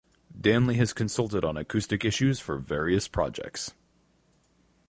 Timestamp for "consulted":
0.93-1.45